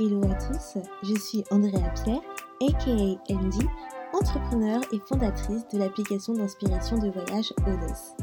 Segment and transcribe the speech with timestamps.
[0.00, 2.22] Hello à tous, je suis Andrea Pierre,
[2.62, 2.90] aka
[3.28, 3.66] Andy,
[4.14, 8.16] entrepreneur et fondatrice de l'application d'inspiration de voyage Odos.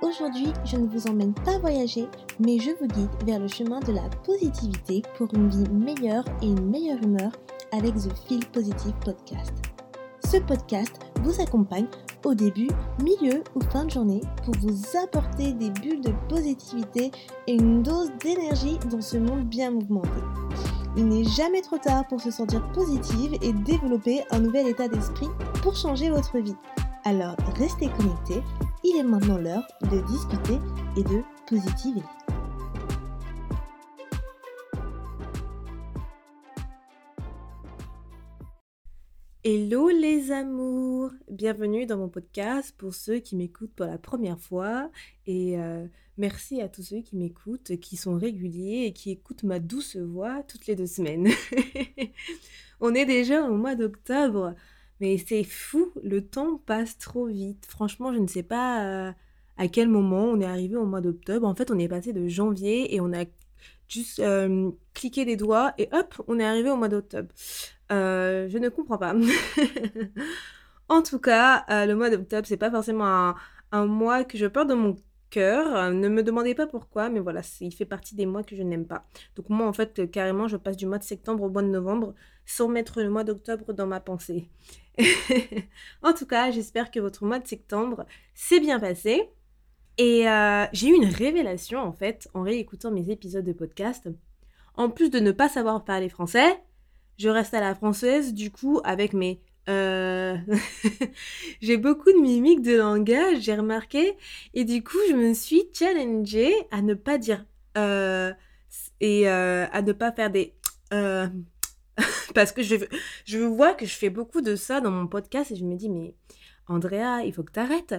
[0.00, 2.06] Aujourd'hui, je ne vous emmène pas voyager,
[2.38, 6.46] mais je vous guide vers le chemin de la positivité pour une vie meilleure et
[6.46, 7.32] une meilleure humeur
[7.72, 9.54] avec The Feel Positive Podcast.
[10.24, 11.88] Ce podcast vous accompagne
[12.24, 12.70] au début,
[13.02, 17.10] milieu ou fin de journée pour vous apporter des bulles de positivité
[17.48, 20.20] et une dose d'énergie dans ce monde bien mouvementé.
[20.96, 25.28] Il n'est jamais trop tard pour se sentir positive et développer un nouvel état d'esprit
[25.62, 26.56] pour changer votre vie.
[27.04, 28.42] Alors restez connectés,
[28.84, 30.58] il est maintenant l'heure de discuter
[30.96, 32.02] et de positiver.
[39.46, 44.90] Hello les amours, bienvenue dans mon podcast pour ceux qui m'écoutent pour la première fois
[45.26, 49.58] et euh, merci à tous ceux qui m'écoutent, qui sont réguliers et qui écoutent ma
[49.58, 51.28] douce voix toutes les deux semaines.
[52.80, 54.54] On est déjà au mois d'octobre,
[55.00, 57.66] mais c'est fou, le temps passe trop vite.
[57.68, 59.12] Franchement, je ne sais pas euh,
[59.58, 61.46] à quel moment on est arrivé au mois d'octobre.
[61.46, 63.26] En fait, on est passé de janvier et on a
[63.88, 67.28] juste euh, cliqué des doigts et hop, on est arrivé au mois d'octobre.
[67.92, 69.14] Euh, je ne comprends pas.
[70.88, 73.34] en tout cas, euh, le mois d'octobre, c'est pas forcément
[73.72, 74.96] un, mois que je porte dans mon
[75.30, 75.92] cœur.
[75.92, 78.86] ne me demandez pas pourquoi, mais voilà, il fait partie des mois que je n'aime
[78.86, 79.06] pas.
[79.36, 82.14] Donc moi, en fait, carrément, je passe du mois de septembre au mois de novembre
[82.46, 84.48] sans mettre le mois d'octobre dans ma pensée.
[86.02, 89.28] en tout cas, j'espère que votre mois de septembre s'est bien passé.
[89.96, 94.08] Et euh, j'ai eu une révélation, en fait, en réécoutant mes épisodes de podcast.
[94.76, 96.60] En plus de ne pas savoir parler français,
[97.18, 99.40] je reste à la française, du coup, avec mes...
[99.68, 100.36] Euh...
[101.62, 104.16] j'ai beaucoup de mimiques de langage, j'ai remarqué.
[104.52, 107.44] Et du coup, je me suis challengée à ne pas dire...
[107.76, 108.32] Euh...
[109.00, 110.54] et euh, à ne pas faire des...
[112.34, 112.76] Parce que je,
[113.24, 115.88] je vois que je fais beaucoup de ça dans mon podcast et je me dis,
[115.88, 116.14] mais
[116.68, 117.94] Andrea, il faut que tu arrêtes.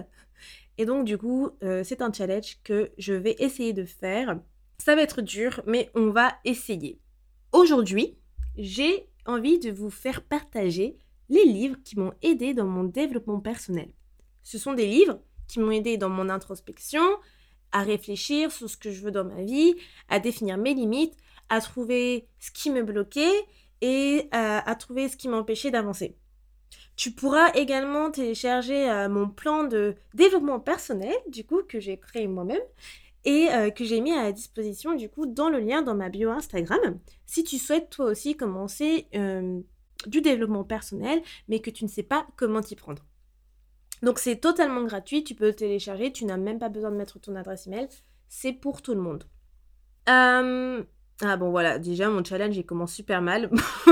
[0.78, 1.50] Et donc, du coup,
[1.82, 4.38] c'est un challenge que je vais essayer de faire.
[4.78, 7.00] Ça va être dur, mais on va essayer.
[7.52, 8.18] Aujourd'hui,
[8.56, 10.96] j'ai envie de vous faire partager
[11.28, 13.90] les livres qui m'ont aidé dans mon développement personnel.
[14.42, 17.02] Ce sont des livres qui m'ont aidé dans mon introspection,
[17.72, 19.74] à réfléchir sur ce que je veux dans ma vie,
[20.08, 21.16] à définir mes limites,
[21.48, 23.34] à trouver ce qui me bloquait
[23.80, 26.16] et euh, à, trouver ce qui m'empêchait d'avancer.
[26.96, 32.26] Tu pourras également télécharger euh, mon plan de développement personnel, du coup, que j'ai créé
[32.26, 32.62] moi-même
[33.26, 36.08] et euh, que j'ai mis à la disposition du coup dans le lien dans ma
[36.08, 36.98] bio Instagram.
[37.26, 39.60] Si tu souhaites toi aussi commencer euh,
[40.06, 43.04] du développement personnel, mais que tu ne sais pas comment t'y prendre.
[44.02, 47.18] Donc c'est totalement gratuit, tu peux le télécharger, tu n'as même pas besoin de mettre
[47.18, 47.88] ton adresse email,
[48.28, 49.24] c'est pour tout le monde.
[50.08, 50.84] Euh,
[51.22, 53.50] ah bon voilà, déjà mon challenge il commence super mal.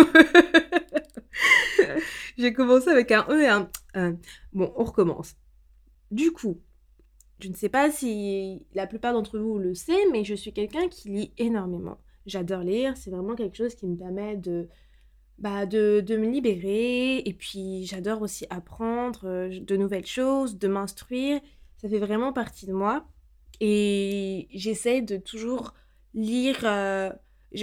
[2.39, 3.69] j'ai commencé avec un E et un...
[4.53, 5.35] bon, on recommence.
[6.13, 6.61] Du coup,
[7.41, 10.89] je ne sais pas si la plupart d'entre vous le savent, mais je suis quelqu'un
[10.89, 11.99] qui lit énormément.
[12.27, 14.69] J'adore lire, c'est vraiment quelque chose qui me permet de,
[15.39, 17.19] bah, de, de me libérer.
[17.19, 21.41] Et puis j'adore aussi apprendre euh, de nouvelles choses, de m'instruire.
[21.77, 23.07] Ça fait vraiment partie de moi.
[23.61, 25.75] Et j'essaie de toujours
[26.15, 26.61] lire.
[26.65, 27.11] Euh,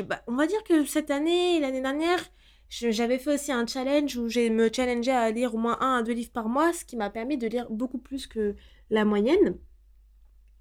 [0.05, 2.23] bah, on va dire que cette année, l'année dernière,
[2.71, 6.03] j'avais fait aussi un challenge où je me challengeais à lire au moins un à
[6.03, 8.55] deux livres par mois, ce qui m'a permis de lire beaucoup plus que
[8.89, 9.57] la moyenne.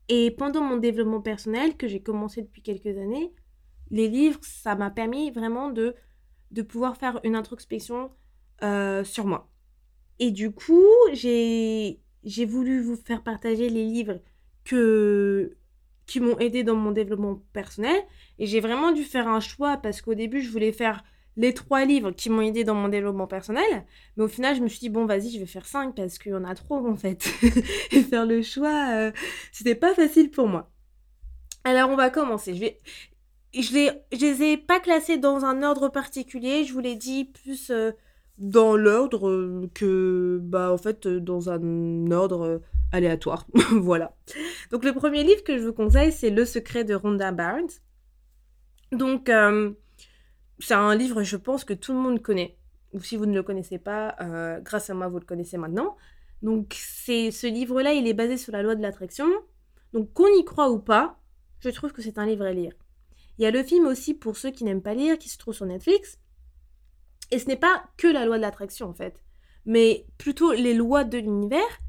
[0.08, 3.32] Et pendant mon développement personnel, que j'ai commencé depuis quelques années,
[3.92, 5.94] les livres, ça m'a permis vraiment de,
[6.50, 8.10] de pouvoir faire une introspection
[8.64, 9.48] euh, sur moi.
[10.18, 12.00] Et du coup, j'ai
[12.44, 14.20] voulu vous faire partager les livres
[14.64, 15.56] que,
[16.06, 18.02] qui m'ont aidé dans mon développement personnel.
[18.40, 21.04] Et j'ai vraiment dû faire un choix parce qu'au début, je voulais faire
[21.40, 23.86] les trois livres qui m'ont aidé dans mon développement personnel.
[24.16, 26.32] Mais au final, je me suis dit, bon, vas-y, je vais faire cinq parce qu'il
[26.32, 27.32] y en a trop, en fait.
[27.92, 29.10] et faire le choix, euh,
[29.50, 30.70] c'était pas facile pour moi.
[31.64, 32.54] Alors, on va commencer.
[32.54, 32.80] Je vais...
[34.12, 34.42] Les...
[34.42, 36.64] ai pas classés dans un ordre particulier.
[36.64, 37.92] Je vous l'ai dit plus euh,
[38.36, 42.60] dans l'ordre que, bah, en fait, dans un ordre
[42.92, 43.46] aléatoire.
[43.72, 44.14] voilà.
[44.70, 47.70] Donc, le premier livre que je vous conseille, c'est Le secret de Rhonda Barnes.
[48.92, 49.72] Donc, euh,
[50.60, 52.56] c'est un livre, je pense, que tout le monde connaît.
[52.92, 55.96] Ou si vous ne le connaissez pas, euh, grâce à moi, vous le connaissez maintenant.
[56.42, 59.28] Donc, c'est ce livre-là, il est basé sur la loi de l'attraction.
[59.92, 61.18] Donc, qu'on y croit ou pas,
[61.60, 62.72] je trouve que c'est un livre à lire.
[63.38, 65.54] Il y a le film aussi, pour ceux qui n'aiment pas lire, qui se trouve
[65.54, 66.18] sur Netflix.
[67.30, 69.22] Et ce n'est pas que la loi de l'attraction, en fait,
[69.64, 71.80] mais plutôt les lois de l'univers.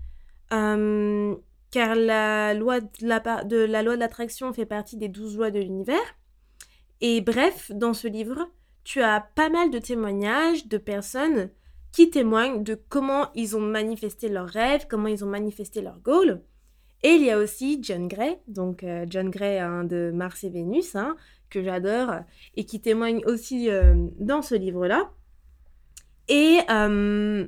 [0.54, 1.36] Euh,
[1.72, 5.52] car la loi de la, de la loi de l'attraction fait partie des douze lois
[5.52, 6.16] de l'univers.
[7.00, 8.52] Et bref, dans ce livre,
[8.84, 11.50] tu as pas mal de témoignages de personnes
[11.92, 16.42] qui témoignent de comment ils ont manifesté leurs rêves, comment ils ont manifesté leurs goals.
[17.04, 20.96] Et il y a aussi John Gray, donc euh, John Gray de Mars et Vénus,
[20.96, 21.18] hein,
[21.50, 22.14] que j'adore,
[22.56, 25.12] et qui témoigne aussi euh, dans ce livre-là.
[26.28, 27.48] Et euh,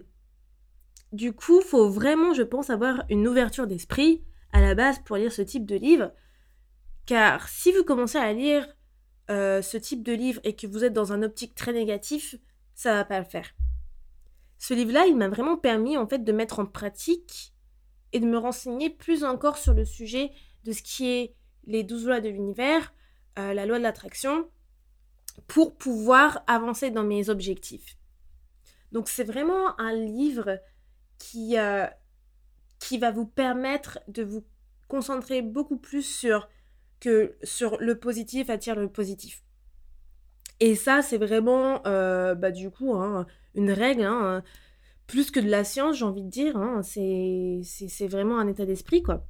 [1.11, 5.31] du coup, faut vraiment, je pense, avoir une ouverture d'esprit à la base pour lire
[5.31, 6.11] ce type de livre.
[7.05, 8.67] Car si vous commencez à lire
[9.29, 12.35] ce type de livre et que vous êtes dans un optique très négatif,
[12.75, 13.53] ça va pas le faire.
[14.59, 17.53] Ce livre-là, il m'a vraiment permis en fait de mettre en pratique
[18.13, 20.31] et de me renseigner plus encore sur le sujet
[20.63, 21.35] de ce qui est
[21.65, 22.93] les douze lois de l'univers,
[23.39, 24.49] euh, la loi de l'attraction,
[25.47, 27.97] pour pouvoir avancer dans mes objectifs.
[28.91, 30.59] Donc c'est vraiment un livre
[31.17, 31.87] qui, euh,
[32.79, 34.45] qui va vous permettre de vous
[34.87, 36.47] concentrer beaucoup plus sur
[37.03, 39.43] que sur le positif attire le positif.
[40.61, 44.41] Et ça, c'est vraiment, euh, bah, du coup, hein, une règle, hein,
[45.05, 46.55] plus que de la science, j'ai envie de dire.
[46.55, 49.27] Hein, c'est vraiment un état d'esprit, quoi.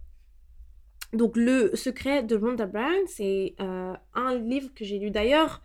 [1.13, 5.09] Donc, Le secret de Rhonda Brown, c'est euh, un livre que j'ai lu.
[5.09, 5.63] D'ailleurs,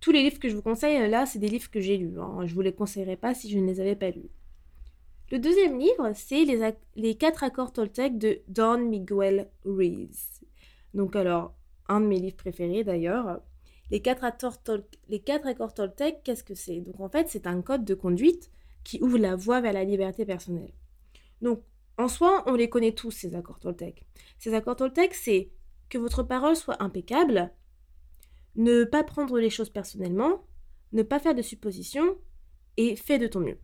[0.00, 2.18] tous les livres que je vous conseille là, c'est des livres que j'ai lus.
[2.18, 2.46] Hein.
[2.46, 4.30] Je ne vous les conseillerais pas si je ne les avais pas lus.
[5.30, 10.31] Le deuxième livre, c'est les, les quatre accords Toltec de Don Miguel Ruiz.
[10.94, 11.54] Donc, alors,
[11.88, 13.40] un de mes livres préférés d'ailleurs.
[13.90, 16.80] Les quatre, accords Toltec, qu'est-ce que c'est?
[16.80, 18.50] Donc en fait, c'est un code de conduite
[18.84, 20.72] qui ouvre la voie vers la liberté personnelle.
[21.42, 21.62] Donc
[21.98, 24.06] en soi, on les connaît tous, ces accords Toltec.
[24.38, 25.50] Ces accords Toltec, c'est
[25.90, 27.52] que votre parole soit impeccable,
[28.56, 30.46] ne pas prendre les choses personnellement,
[30.92, 32.16] ne pas faire de suppositions
[32.78, 33.58] et fais de ton mieux.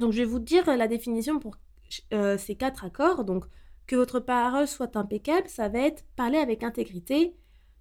[0.00, 1.56] Donc je vais vous dire la définition pour
[2.12, 3.24] euh, ces quatre accords.
[3.24, 3.46] Donc
[3.86, 7.36] que votre parole soit impeccable, ça va être parler avec intégrité,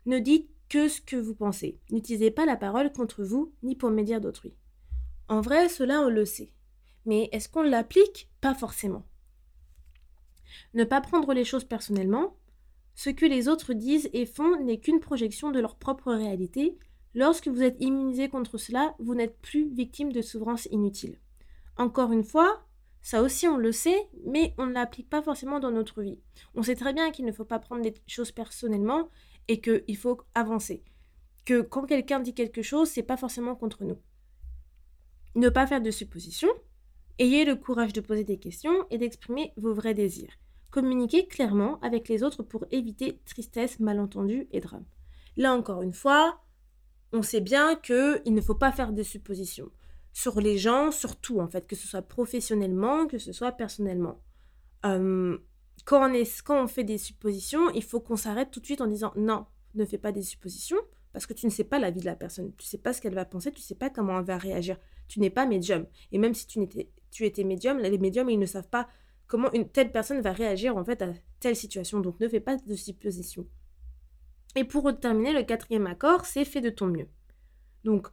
[0.05, 1.79] ne dites que ce que vous pensez.
[1.91, 4.55] N'utilisez pas la parole contre vous ni pour médire d'autrui.
[5.27, 6.51] En vrai, cela on le sait.
[7.05, 8.29] Mais est-ce qu'on l'applique?
[8.41, 9.05] Pas forcément.
[10.73, 12.37] Ne pas prendre les choses personnellement.
[12.95, 16.77] Ce que les autres disent et font n'est qu'une projection de leur propre réalité.
[17.13, 21.19] Lorsque vous êtes immunisé contre cela, vous n'êtes plus victime de souffrances inutiles.
[21.77, 22.65] Encore une fois,
[23.05, 26.17] ça aussi on le sait, mais on ne l'applique pas forcément dans notre vie.
[26.55, 29.11] On sait très bien qu'il ne faut pas prendre des choses personnellement
[29.47, 30.83] et qu'il faut avancer.
[31.45, 33.99] Que quand quelqu'un dit quelque chose, c'est pas forcément contre nous.
[35.35, 36.49] Ne pas faire de suppositions.
[37.19, 40.33] Ayez le courage de poser des questions et d'exprimer vos vrais désirs.
[40.71, 44.85] Communiquez clairement avec les autres pour éviter tristesse, malentendus et drame.
[45.37, 46.41] Là encore une fois,
[47.13, 49.69] on sait bien qu'il ne faut pas faire de suppositions
[50.15, 54.21] sur les gens, surtout en fait, que ce soit professionnellement, que ce soit personnellement.
[54.85, 55.37] Euh,
[55.83, 56.09] quand
[56.49, 59.83] on, fait des suppositions, il faut qu'on s'arrête tout de suite en disant non, ne
[59.83, 60.77] fais pas des suppositions
[61.11, 62.93] parce que tu ne sais pas la vie de la personne, tu ne sais pas
[62.93, 64.77] ce qu'elle va penser, tu ne sais pas comment elle va réagir.
[65.09, 65.85] Tu n'es pas médium.
[66.13, 68.87] Et même si tu, étais, tu étais médium, les médiums, ils ne savent pas
[69.27, 71.09] comment une telle personne va réagir en fait à
[71.41, 71.99] telle situation.
[71.99, 73.45] Donc ne fais pas de suppositions.
[74.55, 77.09] Et pour terminer, le quatrième accord, c'est fais de ton mieux.
[77.83, 78.07] Donc,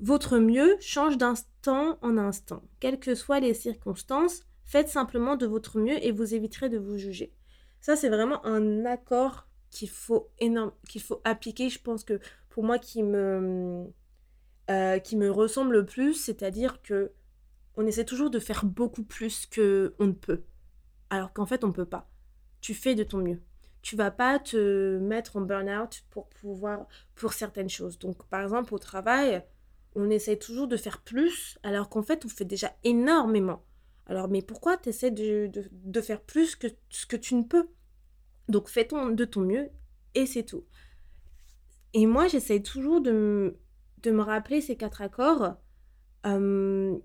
[0.00, 2.62] votre mieux change d'instant en instant.
[2.80, 6.96] Quelles que soient les circonstances, Faites simplement de votre mieux et vous éviterez de vous
[6.96, 7.32] juger.
[7.80, 10.30] Ça, c'est vraiment un accord qu'il faut,
[11.00, 11.68] faut appliquer.
[11.68, 13.86] Je pense que pour moi, qui me,
[14.70, 17.12] euh, qui me ressemble le plus, c'est-à-dire que
[17.76, 20.44] on essaie toujours de faire beaucoup plus que on ne peut.
[21.10, 22.08] Alors qu'en fait, on ne peut pas.
[22.60, 23.42] Tu fais de ton mieux.
[23.82, 26.86] Tu vas pas te mettre en burn-out pour pouvoir
[27.16, 27.98] pour certaines choses.
[27.98, 29.44] Donc, par exemple, au travail,
[29.94, 33.64] on essaie toujours de faire plus, alors qu'en fait, on fait déjà énormément.
[34.06, 35.50] Alors, mais pourquoi tu essaies de,
[36.00, 37.68] faire plus que ce que tu ne peux?
[38.48, 39.70] Donc, fais de ton mieux
[40.14, 40.64] et c'est tout.
[41.94, 43.56] Et moi, j'essaie toujours de,
[44.02, 45.54] de, me rappeler ces quatre accords,
[46.26, 46.98] euh,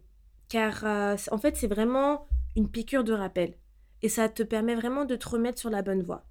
[0.49, 3.55] car euh, en fait, c'est vraiment une piqûre de rappel.
[4.01, 6.28] Et ça te permet vraiment de te remettre sur la bonne voie.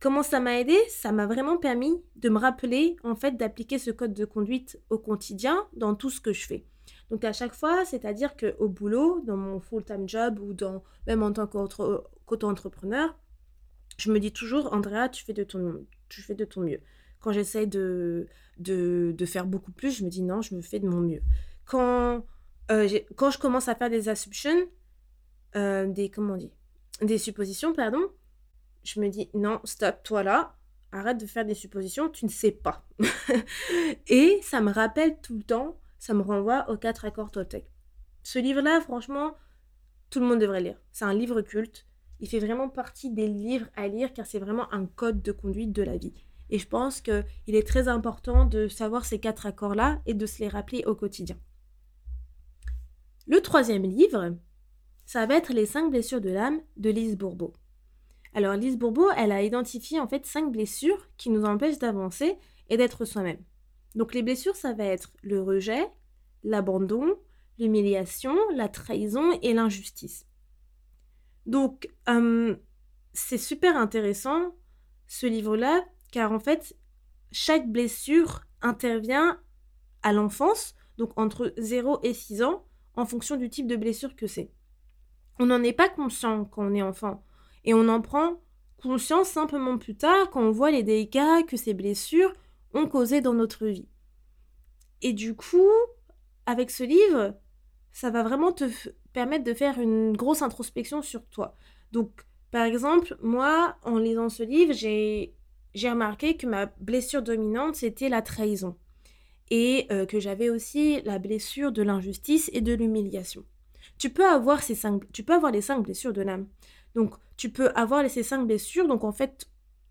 [0.00, 0.76] Comment ça m'a aidé?
[0.88, 4.98] Ça m'a vraiment permis de me rappeler, en fait, d'appliquer ce code de conduite au
[4.98, 6.66] quotidien dans tout ce que je fais.
[7.10, 11.32] Donc à chaque fois, c'est-à-dire qu'au boulot, dans mon full-time job ou dans, même en
[11.32, 13.16] tant qu'auto-entrepreneur,
[13.96, 16.80] je me dis toujours, Andrea, tu fais de ton, tu fais de ton mieux.
[17.20, 20.88] Quand j'essaie de, de, faire beaucoup plus, je me dis non, je me fais de
[20.88, 21.22] mon mieux.
[21.64, 22.24] Quand,
[22.70, 24.68] euh, quand je commence à faire des assumptions,
[25.56, 26.36] euh, des, comment
[27.00, 28.00] des suppositions, pardon,
[28.86, 30.56] je me dis non, stop, toi là,
[30.92, 32.86] arrête de faire des suppositions, tu ne sais pas.
[34.08, 37.70] Et ça me rappelle tout le temps ça me renvoie aux quatre accords Toltec.
[38.22, 39.34] Ce livre-là, franchement,
[40.10, 40.80] tout le monde devrait lire.
[40.92, 41.86] C'est un livre culte.
[42.20, 45.72] Il fait vraiment partie des livres à lire car c'est vraiment un code de conduite
[45.72, 46.14] de la vie.
[46.48, 50.38] Et je pense qu'il est très important de savoir ces quatre accords-là et de se
[50.38, 51.36] les rappeler au quotidien.
[53.26, 54.36] Le troisième livre,
[55.04, 57.52] ça va être Les cinq blessures de l'âme de Lise Bourbeau.
[58.36, 62.36] Alors Lise Bourbeau, elle a identifié en fait cinq blessures qui nous empêchent d'avancer
[62.68, 63.42] et d'être soi-même.
[63.94, 65.88] Donc les blessures, ça va être le rejet,
[66.44, 67.18] l'abandon,
[67.58, 70.26] l'humiliation, la trahison et l'injustice.
[71.46, 72.54] Donc euh,
[73.14, 74.54] c'est super intéressant
[75.06, 76.76] ce livre-là, car en fait,
[77.32, 79.40] chaque blessure intervient
[80.02, 82.66] à l'enfance, donc entre 0 et 6 ans,
[82.96, 84.50] en fonction du type de blessure que c'est.
[85.38, 87.25] On n'en est pas conscient quand on est enfant,
[87.66, 88.40] et on en prend
[88.80, 92.32] conscience simplement plus tard quand on voit les dégâts que ces blessures
[92.72, 93.88] ont causés dans notre vie.
[95.02, 95.70] Et du coup,
[96.46, 97.34] avec ce livre,
[97.92, 98.64] ça va vraiment te
[99.12, 101.54] permettre de faire une grosse introspection sur toi.
[101.92, 102.10] Donc,
[102.50, 108.22] par exemple, moi, en lisant ce livre, j'ai remarqué que ma blessure dominante, c'était la
[108.22, 108.76] trahison.
[109.50, 113.44] Et euh, que j'avais aussi la blessure de l'injustice et de l'humiliation.
[113.96, 114.60] Tu peux avoir
[115.12, 116.48] tu peux avoir les cinq blessures de l'âme.
[116.94, 118.88] Donc, tu peux avoir ces cinq blessures.
[118.88, 119.48] Donc, en fait,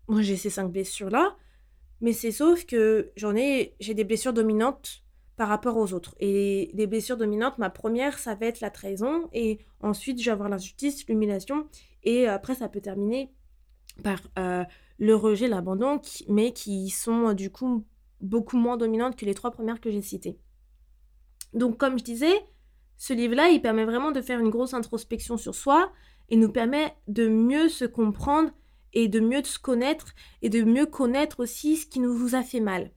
[0.08, 1.36] moi, j'ai ces cinq blessures-là.
[2.00, 5.02] Mais c'est sauf que j'en ai, j'ai des blessures dominantes
[5.36, 6.14] par rapport aux autres.
[6.20, 9.28] Et les blessures dominantes, ma première, ça va être la trahison.
[9.32, 11.68] Et ensuite, je vais avoir l'injustice, l'humiliation.
[12.02, 13.32] Et après, ça peut terminer
[14.02, 14.64] par euh,
[14.98, 17.86] le rejet, l'abandon, mais qui sont du coup
[18.20, 20.38] beaucoup moins dominantes que les trois premières que j'ai citées.
[21.52, 22.34] Donc, comme je disais,
[22.96, 25.92] ce livre-là, il permet vraiment de faire une grosse introspection sur soi
[26.28, 28.50] et nous permet de mieux se comprendre
[28.92, 32.60] et de mieux se connaître et de mieux connaître aussi ce qui nous a fait
[32.60, 32.90] mal.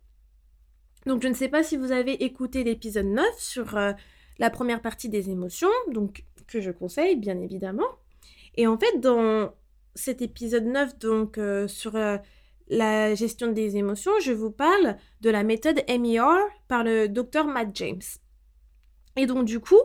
[1.06, 3.94] Donc, je ne sais pas si vous avez écouté l'épisode 9 sur euh,
[4.38, 7.88] la première partie des émotions, donc que je conseille bien évidemment.
[8.56, 9.54] Et en fait, dans
[9.96, 12.18] cet épisode 9, donc euh, sur euh,
[12.68, 17.76] la gestion des émotions, je vous parle de la méthode MER par le docteur Matt
[17.76, 18.02] James.
[19.16, 19.82] Et donc, du coup,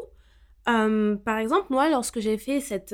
[0.68, 2.92] euh, par exemple, moi, lorsque j'ai fait cet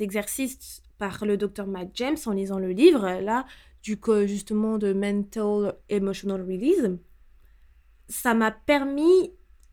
[0.00, 3.44] exercice par le docteur Matt James en lisant le livre, là,
[3.82, 6.96] du justement, de Mental Emotional Release,
[8.08, 9.32] ça m'a permis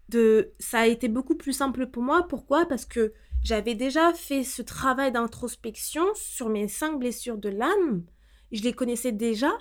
[0.09, 0.51] de.
[0.59, 2.27] Ça a été beaucoup plus simple pour moi.
[2.27, 2.65] Pourquoi?
[2.65, 8.03] Parce que j'avais déjà fait ce travail d'introspection sur mes cinq blessures de l'âme.
[8.51, 9.51] Je les connaissais déjà,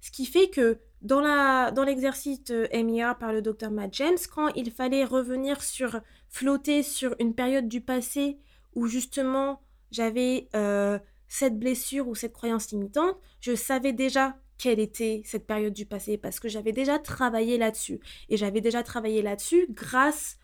[0.00, 2.40] ce qui fait que dans, la, dans l'exercice
[2.72, 6.00] MIA par le docteur Matt James, quand il fallait revenir sur,
[6.34, 8.38] flotter sur une période du passé
[8.74, 9.60] où justement
[9.92, 10.98] j'avais euh,
[11.28, 16.18] cette blessure ou cette croyance limitante, je savais déjà quelle était cette période du passé
[16.18, 18.00] parce que j'avais déjà travaillé là-dessus.
[18.28, 20.36] Et j'avais déjà travaillé là-dessus grâce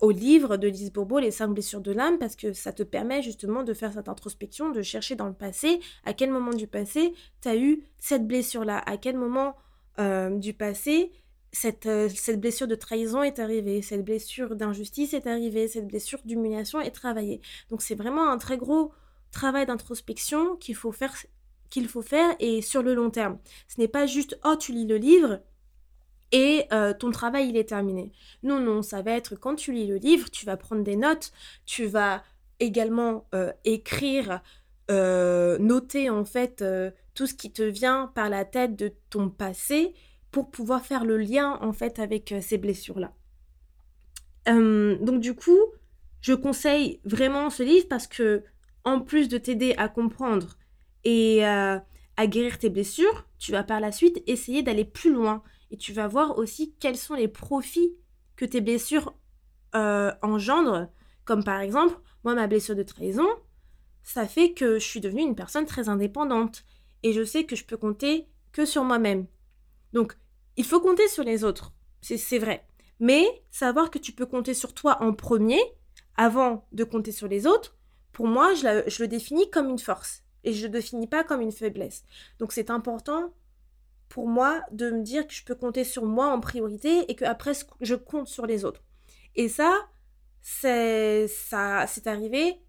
[0.00, 3.22] au livre de Lise Bourbeau, Les cinq blessures de l'âme, parce que ça te permet
[3.22, 7.12] justement de faire cette introspection, de chercher dans le passé, à quel moment du passé
[7.42, 9.56] tu as eu cette blessure-là, à quel moment
[9.98, 11.10] euh, du passé
[11.52, 16.20] cette, euh, cette blessure de trahison est arrivée, cette blessure d'injustice est arrivée, cette blessure
[16.24, 17.40] d'humiliation est travaillée.
[17.70, 18.92] Donc c'est vraiment un très gros
[19.32, 21.14] travail d'introspection qu'il faut faire
[21.88, 23.38] faut faire et sur le long terme.
[23.68, 25.40] Ce n'est pas juste oh tu lis le livre
[26.32, 28.12] et euh, ton travail il est terminé.
[28.42, 31.32] Non, non, ça va être quand tu lis le livre, tu vas prendre des notes,
[31.66, 32.22] tu vas
[32.58, 34.42] également euh, écrire,
[34.88, 36.64] noter en fait
[37.14, 39.94] tout ce qui te vient par la tête de ton passé
[40.30, 43.12] pour pouvoir faire le lien en fait avec ces blessures-là.
[44.46, 45.58] donc du coup,
[46.20, 48.44] je conseille vraiment ce livre parce que
[48.84, 50.56] en plus de t'aider à comprendre
[51.04, 55.76] et à guérir tes blessures, tu vas par la suite essayer d'aller plus loin et
[55.76, 57.94] tu vas voir aussi quels sont les profits
[58.36, 59.14] que tes blessures
[59.74, 60.88] euh, engendrent.
[61.24, 63.28] Comme par exemple, moi, ma blessure de trahison,
[64.02, 66.64] ça fait que je suis devenue une personne très indépendante.
[67.02, 69.26] Et je sais que je peux compter que sur moi-même.
[69.92, 70.16] Donc,
[70.56, 71.72] il faut compter sur les autres.
[72.02, 72.66] C'est vrai.
[72.98, 75.60] Mais savoir que tu peux compter sur toi en premier,
[76.16, 77.76] avant de compter sur les autres,
[78.12, 80.22] pour moi, je, le définis comme une force.
[80.44, 82.04] Et je ne le définis pas comme une faiblesse.
[82.38, 83.32] Donc, c'est important
[84.08, 87.24] pour moi de me dire que je peux compter sur moi en priorité et que
[87.24, 88.82] après je compte sur les autres.
[89.36, 89.72] Et ça,
[90.42, 92.60] c'est ça c'est arrivé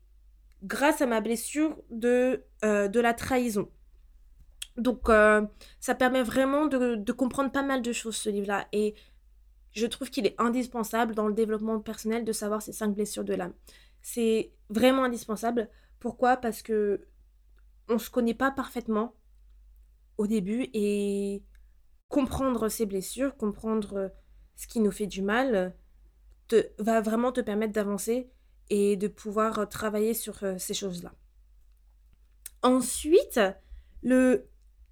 [0.64, 3.68] grâce à ma blessure de, euh, de la trahison.
[4.82, 5.46] Donc euh,
[5.80, 8.68] ça permet vraiment de, comprendre pas mal de choses ce livre-là.
[8.72, 8.96] Et
[9.74, 13.36] je trouve qu'il est indispensable dans le développement personnel de savoir ces cinq blessures de
[13.36, 13.54] l'âme.
[14.02, 15.70] C'est vraiment indispensable.
[16.00, 16.36] Pourquoi?
[16.36, 17.08] Parce que
[17.90, 19.14] on se connaît pas parfaitement
[20.18, 21.44] au début et
[22.10, 24.12] comprendre ses blessures, comprendre
[24.56, 25.76] ce qui nous fait du mal,
[26.48, 28.32] te, va vraiment te permettre d'avancer
[28.72, 31.14] et de pouvoir travailler sur euh, ces choses-là.
[32.64, 33.40] Ensuite,
[34.02, 34.51] le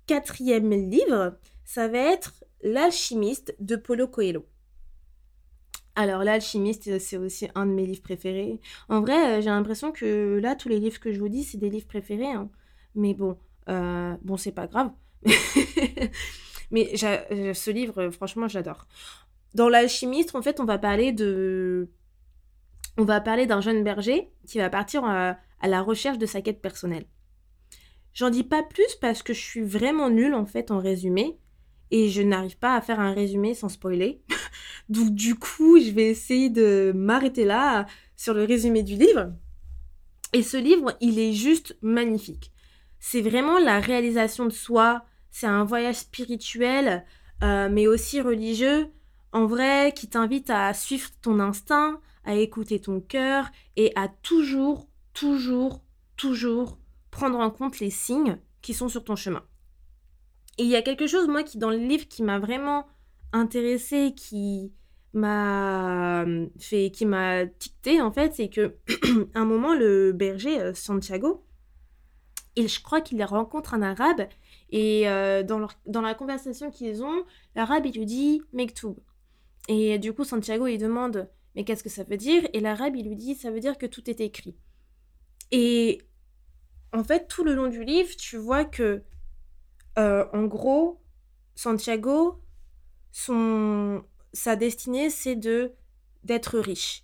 [0.10, 4.44] quatrième livre, ça va être L'alchimiste de Paulo Coelho.
[5.96, 8.60] Alors, L'alchimiste, c'est aussi un de mes livres préférés.
[8.89, 11.60] En vrai, euh, j'ai l'impression que là, tous les livres que je vous dis, c'est
[11.60, 12.25] des livres préférés.
[12.25, 12.50] hein.
[12.96, 13.38] Mais bon,
[13.70, 14.89] euh, bon, c'est pas grave.
[16.72, 18.88] Mais euh, ce livre, franchement, j'adore.
[19.54, 21.86] Dans L'alchimiste, en fait, on va parler d'un
[23.62, 27.06] jeune berger qui va partir à la recherche de sa quête personnelle.
[28.20, 31.38] J'en dis pas plus parce que je suis vraiment nulle en fait en résumé
[31.90, 34.22] et je n'arrive pas à faire un résumé sans spoiler.
[34.90, 37.86] Donc du coup, je vais essayer de m'arrêter là
[38.18, 39.32] sur le résumé du livre.
[40.34, 42.52] Et ce livre, il est juste magnifique.
[43.00, 47.06] C'est vraiment la réalisation de soi, c'est un voyage spirituel,
[47.42, 48.90] euh, mais aussi religieux,
[49.32, 54.90] en vrai, qui t'invite à suivre ton instinct, à écouter ton cœur et à toujours,
[55.14, 55.82] toujours,
[56.18, 56.80] toujours
[57.12, 59.44] prendre en compte les signes qui sont sur ton chemin.
[60.58, 62.86] Et il y a quelque chose, moi, qui dans le livre, qui m'a vraiment
[63.32, 64.74] intéressée, qui
[65.13, 66.25] m'a
[66.60, 68.75] fait, qui m'a ticté, en fait, c'est que
[69.36, 71.46] un moment, le berger, euh, Santiago,
[72.56, 74.28] il, je crois qu'il rencontre un arabe,
[74.72, 77.24] et euh, dans, dans la conversation qu'ils ont,
[77.56, 78.98] l'arabe, il lui dit «Mektoub».
[79.68, 83.08] Et du coup, Santiago, il demande «Mais qu'est-ce que ça veut dire?» Et l'arabe, il
[83.08, 84.56] lui dit «Ça veut dire que tout est écrit».
[85.51, 86.01] Et
[86.93, 89.03] en fait, tout le long du livre, tu vois que,
[89.98, 91.01] euh, en gros,
[91.55, 92.41] Santiago,
[93.12, 94.03] son,
[94.34, 95.74] sa destinée, c'est de
[96.24, 97.03] d'être riche.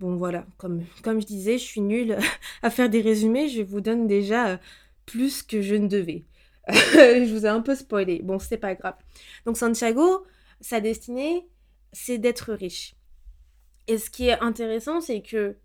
[0.00, 2.18] Bon, voilà, comme, comme je disais, je suis nulle
[2.62, 4.56] à faire des résumés, je vous donne déjà euh,
[5.06, 6.24] plus que je ne devais.
[6.68, 8.20] je vous ai un peu spoilé.
[8.22, 8.96] Bon, c'est pas grave.
[9.44, 10.24] Donc, Santiago,
[10.60, 11.46] sa destinée,
[11.92, 12.94] c'est d'être riche.
[13.88, 15.56] Et ce qui est intéressant, c'est que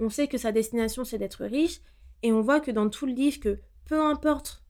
[0.00, 1.80] on sait que sa destination, c'est d'être riche,
[2.22, 4.64] et on voit que dans tout le livre, que peu importe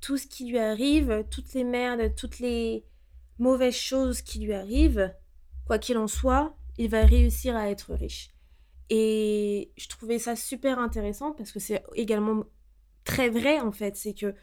[0.00, 2.84] tout ce qui lui arrive, toutes les merdes, toutes les
[3.38, 5.12] mauvaises choses qui lui arrivent,
[5.66, 8.30] quoi qu'il en soit, il va réussir à être riche.
[8.88, 12.44] Et je trouvais ça super intéressant parce que c'est également
[13.04, 13.96] très vrai en fait.
[13.96, 14.34] C'est que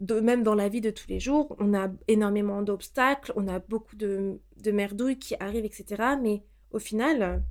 [0.00, 3.58] de, même dans la vie de tous les jours, on a énormément d'obstacles, on a
[3.58, 6.14] beaucoup de, de merdouilles qui arrivent, etc.
[6.20, 7.44] Mais au final,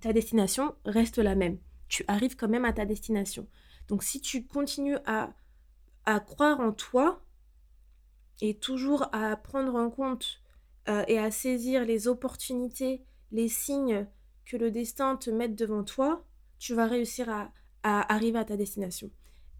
[0.00, 1.58] ta destination reste la même.
[1.88, 3.46] Tu arrives quand même à ta destination.
[3.88, 5.32] Donc si tu continues à,
[6.04, 7.22] à croire en toi
[8.40, 10.40] et toujours à prendre en compte
[10.88, 14.06] euh, et à saisir les opportunités, les signes
[14.44, 16.24] que le destin te mette devant toi,
[16.58, 19.10] tu vas réussir à, à arriver à ta destination.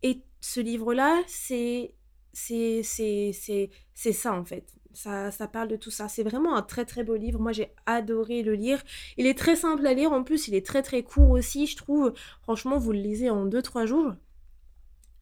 [0.03, 1.95] Et ce livre-là, c'est
[2.33, 4.75] c'est ça en fait.
[4.97, 6.09] Ça, parle de tout ça.
[6.09, 7.39] C'est vraiment un très très beau livre.
[7.39, 8.83] Moi, j'ai adoré le lire.
[9.19, 10.13] Il est très simple à lire.
[10.13, 12.15] En plus, il est très très court aussi, je trouve.
[12.43, 14.15] Franchement, vous le lisez en 2-3 jours.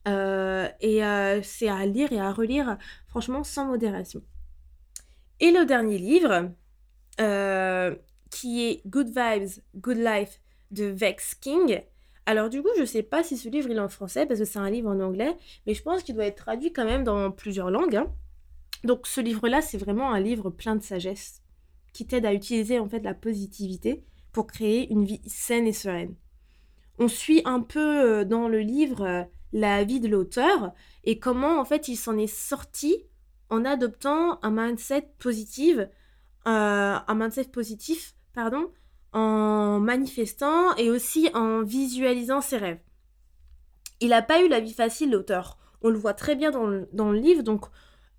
[0.07, 4.21] Euh, et euh, c'est à lire et à relire, franchement, sans modération.
[5.41, 6.51] Et le dernier livre,
[7.19, 7.95] euh,
[8.31, 10.39] qui est Good Vibes, Good Life
[10.71, 11.81] de Vex King.
[12.25, 14.59] Alors du coup, je sais pas si ce livre est en français parce que c'est
[14.59, 15.35] un livre en anglais,
[15.67, 17.97] mais je pense qu'il doit être traduit quand même dans plusieurs langues.
[17.97, 18.07] hein.
[18.83, 21.41] Donc ce livre-là, c'est vraiment un livre plein de sagesse
[21.93, 26.15] qui t'aide à utiliser en fait la positivité pour créer une vie saine et sereine.
[26.99, 27.79] On suit un peu
[28.19, 30.73] euh, dans le livre euh, la vie de l'auteur
[31.05, 33.05] et comment en fait il s'en est sorti
[33.49, 35.87] en adoptant un mindset positif, euh,
[36.45, 38.71] un mindset positif, pardon,
[39.13, 42.81] en manifestant et aussi en visualisant ses rêves.
[44.01, 45.57] Il n'a pas eu la vie facile, l'auteur.
[45.81, 47.65] On le voit très bien dans le, dans le livre, donc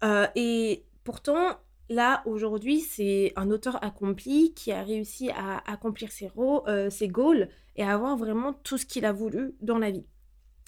[0.04, 6.30] euh, et pourtant là aujourd'hui c'est un auteur accompli qui a réussi à accomplir ses,
[6.38, 10.06] euh, ses goals et à avoir vraiment tout ce qu'il a voulu dans la vie.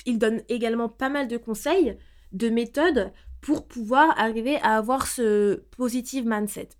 [0.06, 1.98] Il donne également pas mal de conseils,
[2.32, 6.70] de méthodes pour pouvoir arriver à avoir ce positive mindset.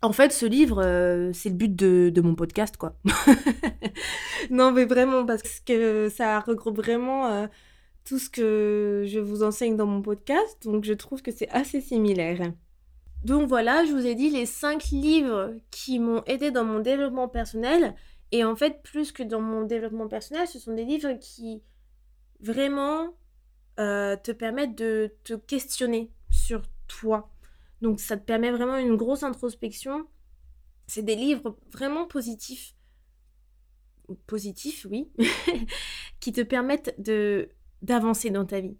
[0.00, 2.94] En fait, ce livre, euh, c'est le but de, de mon podcast, quoi.
[4.50, 7.46] non, mais vraiment, parce que ça regroupe vraiment euh,
[8.08, 11.82] tout ce que je vous enseigne dans mon podcast, donc je trouve que c'est assez
[11.82, 12.54] similaire.
[13.22, 17.28] Donc voilà, je vous ai dit les 5 livres qui m'ont aidé dans mon développement
[17.28, 17.94] personnel.
[18.32, 21.62] Et en fait, plus que dans mon développement personnel, ce sont des livres qui
[22.40, 23.14] vraiment
[23.78, 27.30] euh, te permettent de te questionner sur toi.
[27.82, 30.06] Donc ça te permet vraiment une grosse introspection.
[30.86, 32.74] C'est des livres vraiment positifs.
[34.26, 35.10] Positifs, oui.
[36.20, 37.50] qui te permettent de
[37.82, 38.76] d'avancer dans ta vie.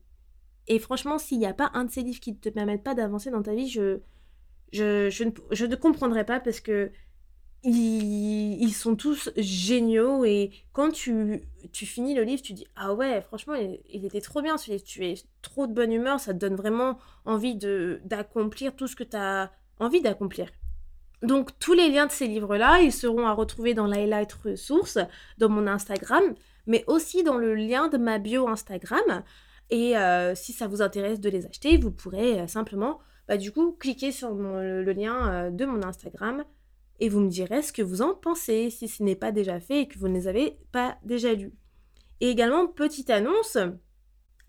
[0.66, 2.94] Et franchement, s'il n'y a pas un de ces livres qui ne te permettent pas
[2.94, 4.00] d'avancer dans ta vie, je,
[4.72, 6.90] je, je, ne, je ne comprendrais pas parce que
[7.64, 13.20] ils, sont tous géniaux et quand tu, tu, finis le livre, tu dis ah ouais,
[13.22, 14.84] franchement, il, était trop bien ce livre.
[14.84, 17.56] Tu es trop de bonne humeur, ça te donne vraiment envie
[18.04, 20.50] d'accomplir tout ce que tu as envie d'accomplir.
[21.22, 24.98] Donc tous les liens de ces livres-là, ils seront à retrouver dans l'highlight ressources,
[25.38, 26.34] dans mon Instagram,
[26.68, 29.24] mais aussi dans le lien de ma bio Instagram.
[29.70, 33.50] Et euh, si ça vous intéresse de les acheter, vous pourrez euh, simplement, bah, du
[33.50, 36.44] coup, cliquer sur le, lien euh, de mon Instagram
[37.00, 39.82] et vous me direz ce que vous en pensez, si ce n'est pas déjà fait
[39.82, 41.54] et que vous ne les avez pas déjà lus.
[42.20, 43.56] Et également, petite annonce,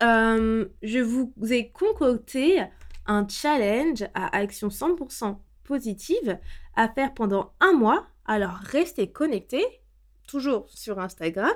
[0.00, 2.60] je vous ai concocté
[3.06, 6.38] un challenge à action 100% positive
[6.74, 8.06] à faire pendant un mois.
[8.24, 9.64] Alors restez connectés,
[10.26, 11.52] toujours sur Instagram,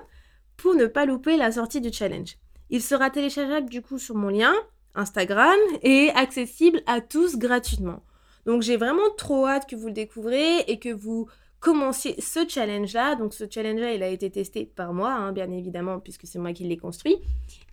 [0.57, 2.37] pour ne pas louper la sortie du challenge.
[2.71, 4.55] Il sera téléchargeable du coup sur mon lien
[4.95, 8.03] Instagram et accessible à tous gratuitement.
[8.47, 11.29] Donc j'ai vraiment trop hâte que vous le découvrez et que vous
[11.61, 13.17] commenciez ce challenge-là.
[13.17, 16.53] Donc ce challenge-là, il a été testé par moi, hein, bien évidemment, puisque c'est moi
[16.53, 17.17] qui l'ai construit.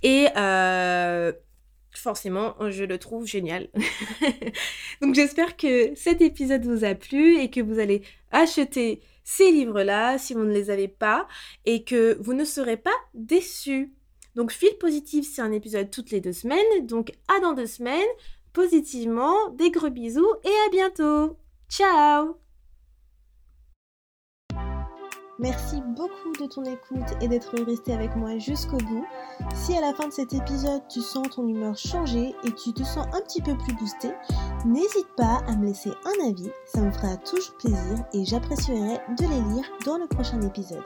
[0.02, 1.34] Et euh,
[1.92, 3.68] forcément, je le trouve génial.
[5.02, 9.02] Donc j'espère que cet épisode vous a plu et que vous allez acheter
[9.36, 11.28] ces livres-là si vous ne les avez pas
[11.66, 13.94] et que vous ne serez pas déçus.
[14.36, 16.86] Donc Fil Positif, c'est un épisode toutes les deux semaines.
[16.86, 18.02] Donc à dans deux semaines,
[18.54, 21.38] positivement, des gros bisous et à bientôt.
[21.70, 22.51] Ciao
[25.40, 29.06] Merci beaucoup de ton écoute et d'être resté avec moi jusqu'au bout.
[29.56, 32.84] Si à la fin de cet épisode tu sens ton humeur changer et tu te
[32.84, 34.12] sens un petit peu plus boosté,
[34.66, 39.24] n'hésite pas à me laisser un avis, ça me fera toujours plaisir et j'apprécierai de
[39.24, 40.84] les lire dans le prochain épisode.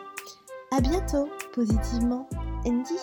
[0.71, 2.27] A bientôt, positivement,
[2.65, 2.99] Andy